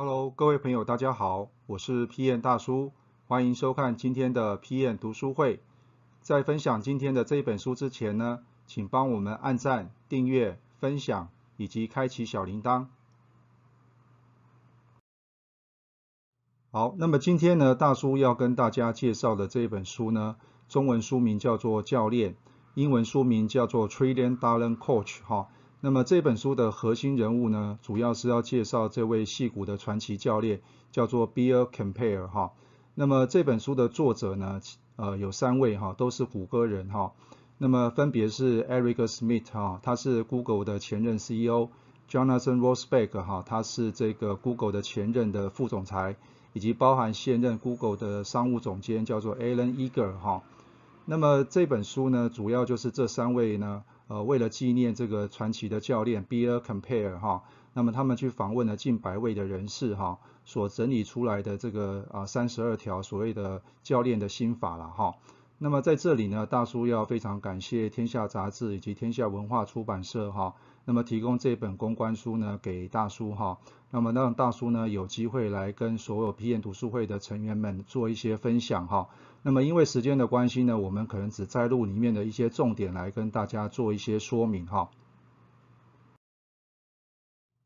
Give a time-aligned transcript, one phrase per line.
[0.00, 2.92] Hello，各位朋友，大家好，我是 p n 大叔，
[3.26, 5.60] 欢迎收看今天的 PM 读书会。
[6.20, 12.86] 在分享今天的这一本书之前呢，请帮我们按赞、订阅、分享以及开启小铃铛。
[16.70, 20.36] 好，那么今天呢，大叔要跟大家介绍的这一本书呢，
[20.68, 22.34] 中文书名叫做《教练》，
[22.74, 25.48] 英文书名叫做《Trillion Dollar Coach》哈。
[25.80, 32.50] 那么这本书的核心人物呢，主要是要介绍这位戏骨的传奇教练，叫做 Bill Campbell 哈。
[32.96, 34.60] 那么这本书的作者呢，
[34.96, 37.12] 呃，有三位哈，都是谷歌人哈。
[37.58, 46.16] 那么分别是 Eric Smith 哈，他是 Google 的前任 CEO；Jonathan Rosberg 哈，他是这个 Google 的前任的副总裁，
[46.54, 50.42] 以及包含现任 Google 的商务总监，叫做 Alan Eager 哈。
[51.04, 53.84] 那么这本书呢，主要就是这三位呢。
[54.08, 57.44] 呃，为了纪念这个传奇的教练 Bill Compare 哈，
[57.74, 65.14] 那么他们去访问了近百位的人士哈，所整理出来的这个啊三十二条所谓的教练的心法了哈。
[65.58, 70.54] 那么在这里呢，大叔要非常感谢天下杂志以及天下文化出版社哈，
[70.88, 73.58] 那么提供这本公关书呢给大叔哈，
[73.90, 79.10] 那么让大叔呢有机会来跟所有 PM 读书会的成员们做一些分享哈。
[79.42, 84.88] 那么因为时间的关系呢，我们可能只摘录里面的一些重点来跟大家做一些说明哈。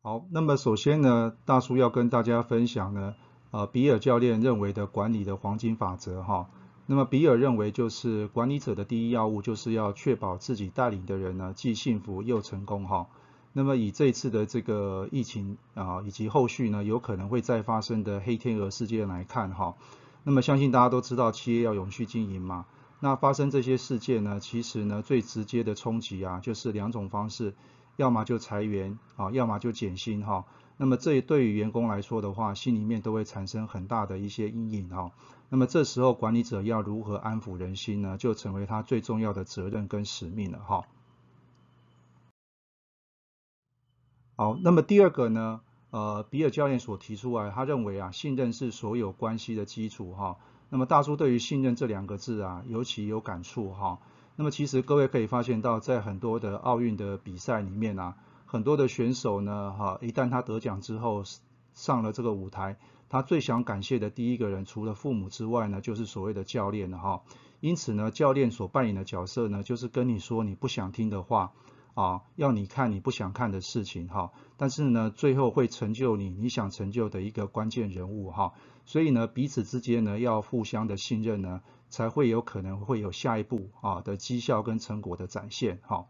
[0.00, 3.16] 好，那么首先呢，大叔要跟大家分享呢，
[3.50, 6.48] 呃，比尔教练认为的管理的黄金法则哈。
[6.90, 13.08] 那么比尔认为就是管理者的第一要务就是要确保自己带领的人呢既幸福又成功哈。
[13.52, 19.76] 那么以这次的这个疫情啊以及后续呢有可能会再发生的黑天鹅事件来看哈。
[20.24, 22.64] 那么相信大家都知道，企业要永续经营嘛。
[23.00, 27.54] 那发生这些事件呢，其实呢最直接的冲击啊，就是两种方式，
[27.96, 30.46] 要么就裁员啊，要么就减薪哈。
[30.78, 35.10] 那么这对于员工来说的话，心里面都会产生很大的一些阴影哈。
[35.50, 40.84] 那么这时候管理者要如何安抚人心呢，就成为他最重要的责任跟使命了哈。
[44.36, 45.60] 好，那么第二个呢？
[45.90, 50.36] 呃，比尔教练所提出来，他认为啊，信任是所有关系的基础哈。
[50.68, 53.98] 那么大叔对于信任这两个字啊，尤其有感触哈。
[54.36, 58.16] 那么其实各位可以发现到，在很多的奥运的比赛里面啊，
[58.50, 61.22] 很多的选手呢，哈，一旦他得奖之后
[61.74, 62.78] 上了这个舞台，
[63.10, 67.22] 他最想感谢的第一个人，除了父母之外呢，就是所谓的教练了哈。
[67.60, 71.52] 因此呢，教练所扮演的角色呢，就是跟你说你不想听的话。
[71.94, 78.52] 啊，要你看你不想看的事情哈，但是呢，最后会成就你你想成就的一个关键人物哈，
[78.86, 86.06] 所以呢，彼此之间呢要互相的信任呢，才会有可能会有下一步啊的绩效跟成果的展现哈。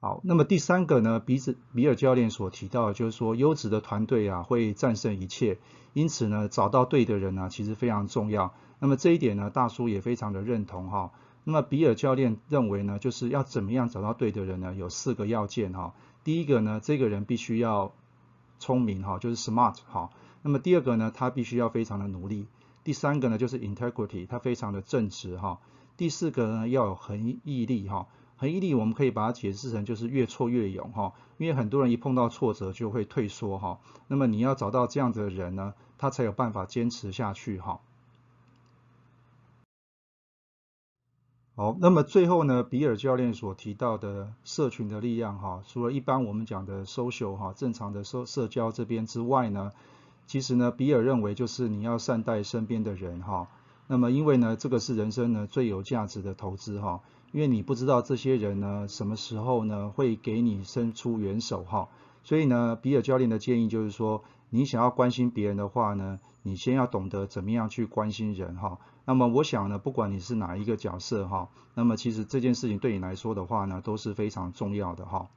[0.00, 5.58] 好，那么第三个呢，比子比尔教练所提到就是说，优质的团队啊会战胜一切，
[5.92, 8.54] 因此呢，找到对的人呢其实非常重要。
[8.78, 11.10] 那么这一点呢，大叔也非常的认同哈。
[11.42, 14.72] 那么比尔教练认为呢，就是要怎么样找到对的人呢？
[14.72, 15.94] 有四个要件哈。
[16.22, 17.92] 第一个呢，这个人必须要
[18.60, 20.10] 聪明哈，就是 smart 哈。
[20.42, 22.46] 那么第二个呢，他必须要非常的努力。
[22.84, 25.58] 第三个呢，就是 integrity，他非常的正直哈。
[25.96, 28.06] 第四个呢，要有恒毅力哈。
[28.38, 31.12] 恒毅力我们可以把它解释成就是越挫越勇哈。
[31.36, 33.80] 因为很多人一碰到挫折就会退缩哈。
[34.06, 37.80] 那么你要找到这样子的人呢，他才有办法坚持下去哈。
[41.56, 49.72] 好，那么最后呢，比尔教练所提到的社群的力量哈，除了一般我们讲的 social 哈，正常的社社交这边之外呢，
[50.28, 53.48] 其实呢，比尔认为就是你要善待身边的人哈。
[53.90, 57.00] 那么因为呢，这个是人生呢最有价值的投资哈，
[57.32, 61.88] 因为你不知道这些人呢什么时候呢会给你伸出援手哈。
[62.22, 68.78] 所以呢，比尔教练的建议就是说，你想要关心别人的话呢，你先要懂得怎么样去关心人哈。
[69.06, 75.30] 那么我想呢，不管你是哪一个角色哈，那么其实这件事情对你来说的话呢，都是非常重要的哈。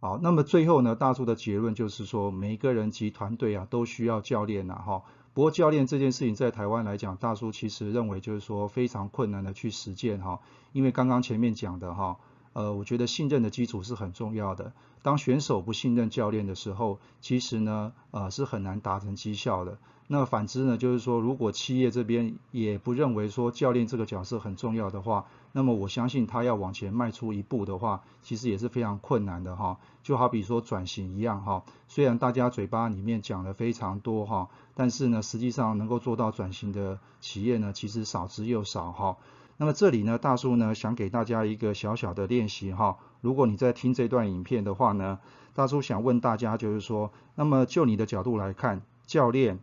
[0.00, 5.02] 好，那么最后呢，大叔的结论就是说，每一个人及团队啊，都需要教练呐哈。
[5.36, 10.40] 不过教练这件事情在台湾来讲，大叔其实认为就是说非常困难的去实践哈，
[10.72, 12.16] 因为刚刚前面讲的哈，
[12.54, 14.72] 呃，我觉得信任的基础是很重要的。
[15.02, 19.76] 当选手不信任教练的时候，其实呢，呃，是很难达成绩效的。
[20.08, 29.78] 那反之呢，就是说，如果企业这边也不认为说教练这个角色很重要的话，那么我相信他要往前迈出一步的话，其实也是非常困难的哈。
[30.04, 39.16] 就好比说转型一样哈，虽然大家嘴巴里面讲的非常多哈，但是呢，实际上能够做到转型的企业呢，其实少之又少哈。
[39.56, 42.98] 那么这里呢，大叔呢想给大家一个小小的练习哈。
[43.22, 45.18] 如果你在听这段影片的话呢，
[45.54, 49.58] 大叔想问大家就是说，那么就你的角度来看，教练、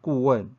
[0.00, 0.50] 顾问、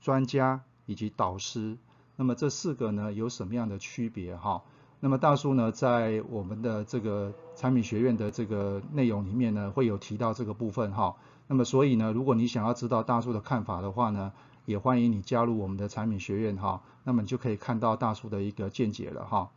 [0.00, 1.76] 专家以及导师，
[2.16, 4.62] 那么这四个呢有什么样的区别哈？
[5.00, 11.16] 那么大叔呢，在我们的这个产品学院的这个内容里面呢，会有提到这个部分哈。
[11.46, 14.32] 那么所以呢，如果你想要知道大叔的看法的话呢，
[14.64, 16.82] 也欢迎你加入我们的产品学院哈。
[17.04, 19.50] 那么你就可以看到大叔的一个见解了哈。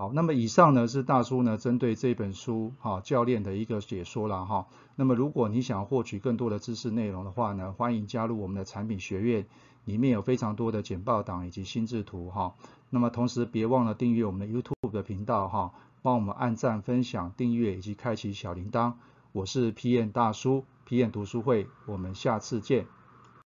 [0.00, 4.68] 好，那么以上呢是大叔呢针对这本书哈教练的一个解说了哈。
[4.94, 9.44] 那么如果你想获取更多的知识内容的话呢，欢迎加入我们的产品学院。
[9.84, 12.54] 里面有非常多的简报档以及心智图哈，
[12.90, 15.72] 那么同时别忘了订阅我们的 YouTube 的频道哈，
[16.02, 18.92] 帮我们按赞、分享、订阅以及开启小铃铛。
[19.32, 22.86] 我是 PM 大叔，PM 读书会，我们下次见。